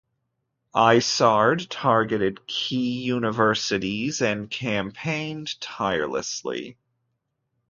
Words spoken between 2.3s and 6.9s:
key universities and campaigned tirelessly.